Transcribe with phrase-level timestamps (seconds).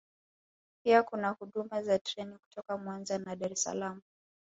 [0.83, 4.01] Pia kuna huduma za treni kutoka Mwanza na Dar es Salaam